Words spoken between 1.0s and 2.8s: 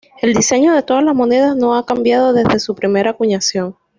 las monedas no ha cambiado desde su